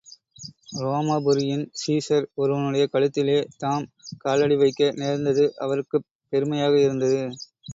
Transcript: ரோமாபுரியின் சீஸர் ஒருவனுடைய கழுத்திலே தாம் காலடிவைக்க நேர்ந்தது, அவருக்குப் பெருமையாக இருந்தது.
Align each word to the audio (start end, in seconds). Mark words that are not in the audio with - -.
ரோமாபுரியின் 0.77 1.65
சீஸர் 1.81 2.25
ஒருவனுடைய 2.35 2.85
கழுத்திலே 2.93 3.37
தாம் 3.57 3.85
காலடிவைக்க 4.25 4.91
நேர்ந்தது, 4.95 5.45
அவருக்குப் 5.59 6.09
பெருமையாக 6.33 6.75
இருந்தது. 6.81 7.21